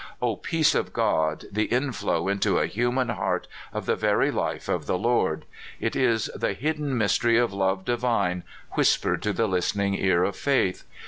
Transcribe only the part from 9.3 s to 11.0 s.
the listening ear of faith.